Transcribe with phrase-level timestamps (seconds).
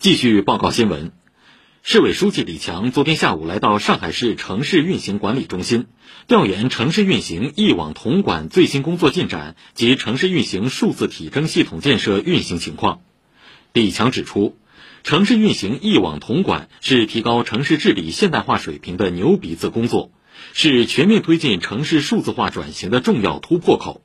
[0.00, 1.10] 继续报告新闻。
[1.82, 5.86] 市委书记李强昨天下午来到上海市城市运行管理中心，
[6.28, 13.00] 调研城市运行一网统管最新工作进展及城市运行数字体征系统建设运行情况。
[13.72, 14.56] 李强指出，
[15.02, 20.12] 城市运行一网统管是提高城市治理现代化水平的牛鼻子工作，
[20.52, 24.00] 是全面推进城市数字化转型的重要突破口。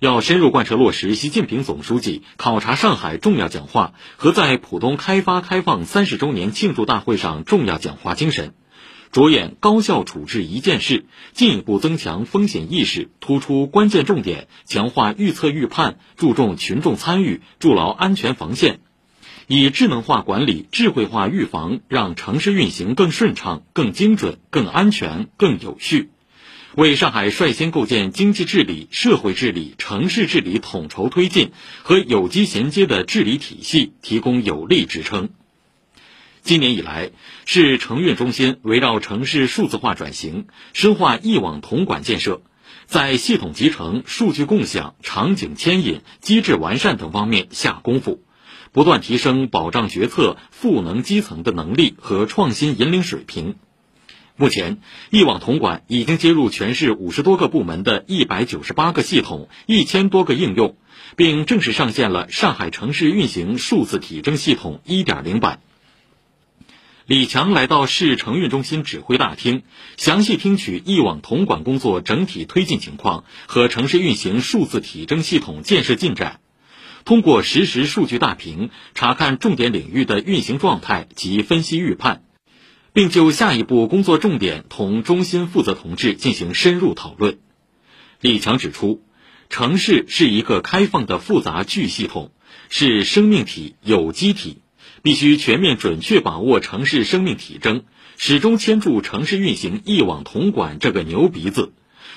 [0.00, 8.54] 要深入贯彻落实习近平总书记考察上海重要讲话和在浦东开发开放三十周年庆祝大会上重要讲话精神，
[9.10, 18.78] 着眼高效处置一件事，进一步增强风险意识，突出关键重点，强化预测预判，注重群众参与，筑牢安全防线，
[19.48, 26.10] 以智能化管理、智慧化预防，让城市运行更顺畅、更精准、更安全、更有序。
[26.74, 31.50] 为上海率先构建经济治理、社会治理、城市治理统筹推进
[31.82, 35.30] 和有机衔接的治理体系提供有力支撑。
[36.42, 37.10] 今年以来，
[37.46, 42.42] 市城运中心围绕城市数字化转型、深化一网统管建设，
[42.86, 48.22] 在系统集成、数据共享、场景牵引、机制完善等方面下功夫，
[48.72, 53.56] 不断提升保障决策、赋能基层的能力和创新引领水平。
[54.40, 54.78] 目前，
[55.10, 60.76] 一网统管已经接入全市五十多个部门的一百九十八个系统、一千多个应用，
[61.16, 65.58] 并正式上线了上海城市运行数字体征系统一点零版。
[67.04, 69.64] 李强来到市城运中心指挥大厅，
[69.96, 76.38] 详细听取一网统管工作整体推进情况和城市运行数字体征系统建设进展，
[77.04, 82.22] 通过实时数据大屏查看重点领域的运行状态及分析预判。
[82.98, 87.38] 并就下一步工作重点同中心负责同志进行深入讨论。
[88.20, 89.04] 李强指出，
[89.48, 92.32] 城市是一个开放的复杂巨系统，
[92.68, 94.62] 是生命体、有机体，
[95.02, 97.84] 必须全面准确把握城市生命体征，
[98.16, 101.74] 始终牵住城市运行一网统管这个牛鼻子，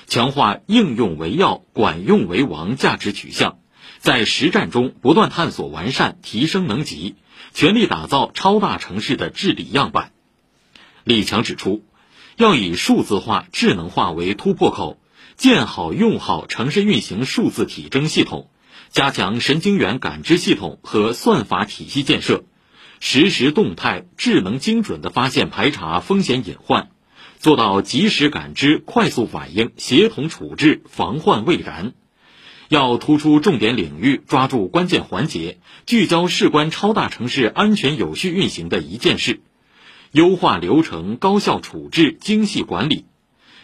[0.08, 3.58] 强化应用为要、管用为王价值取向，
[4.00, 7.14] 在实战中不断探索完善、提升能级，
[7.54, 10.10] 全力打造超大城市的治理样板。
[11.04, 11.84] 李强指出，
[12.36, 15.00] 要以数字化、智能化为突破口，
[15.36, 18.48] 建好用好城市运行数字体征系统，
[18.90, 22.44] 加强神经元感知系统和算法体系建设，
[23.00, 26.90] 实时动态、智能精准地发现排查风险隐患，
[27.38, 31.94] 做到及时感知、快速反应、协同处置、防患未然。
[32.68, 39.40] 要突出重点领域，抓住关键环节，聚焦事关超大城市安全有序运行的一件事。
[40.12, 43.06] 优化流程，高效处置，精细管理。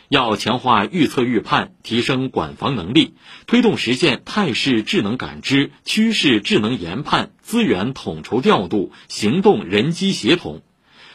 [0.08, 3.12] 要强化预测预判，提升管防能力，
[3.46, 10.62] 推动实现态势智能感知、趋势智能研判、资源统筹调度、行动人机协同，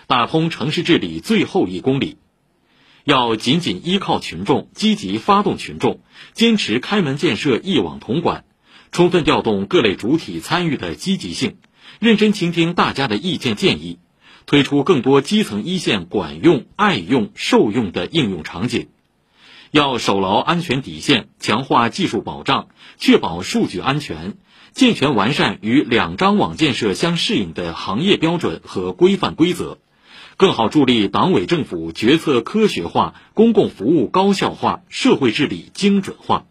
[0.05, 2.17] 打通城市治理最后一公里。
[3.03, 5.99] 要紧紧依靠群众，积极发动群众，
[6.33, 8.45] 坚持开门建设一网统管，
[8.91, 11.57] 充分调动各类主体参与的积极性，
[11.99, 13.97] 认真倾听大家的意见建议。
[14.45, 18.87] 推出更多基层一线管用、爱用、受用的应用场景，
[19.71, 22.67] 要守牢安全底线，强化技术保障，
[22.97, 24.35] 确保数据安全，
[24.71, 29.77] 健全完善与两张网建设相适应的行业标准和规范规则，
[30.37, 36.45] 更好助力党委政府决策科学化、公共服务高效化、社会治理精准化。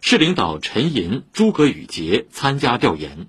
[0.00, 3.28] 市领导陈寅、诸葛宇杰参加调研。